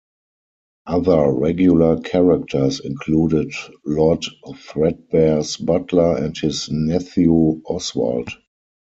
Other 0.87 1.31
regular 1.31 1.99
characters 2.01 2.79
included 2.79 3.53
Lord 3.85 4.25
Threadbare's 4.55 5.57
butler 5.57 6.15
and 6.17 6.35
his 6.35 6.71
nephew 6.71 7.61
Oswald. 7.69 8.29